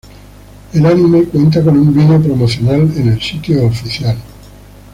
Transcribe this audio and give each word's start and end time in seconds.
El 0.73 0.83
anime 0.83 1.25
cuenta 1.25 1.63
con 1.63 1.77
un 1.77 1.93
video 1.93 2.19
promocional 2.19 2.91
en 2.97 3.09
el 3.09 3.21
sitio 3.21 3.63
oficial. 3.67 4.17